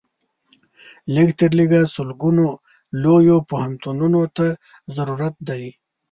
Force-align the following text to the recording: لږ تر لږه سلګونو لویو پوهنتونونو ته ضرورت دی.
لږ 1.15 1.27
تر 1.39 1.51
لږه 1.59 1.81
سلګونو 1.95 2.45
لویو 3.03 3.37
پوهنتونونو 3.49 4.21
ته 4.37 4.45
ضرورت 4.95 5.35
دی. 5.49 5.63